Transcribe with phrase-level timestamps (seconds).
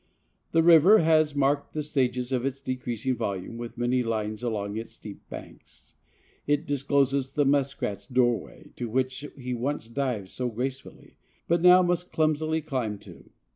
[0.51, 4.93] The river has marked the stages of its decreasing volume with many lines along its
[4.93, 5.93] steep banks.
[6.47, 11.17] It discloses the muskrat's doorway, to which he once dived so gracefully,
[11.47, 13.29] but now must clumsily climb to.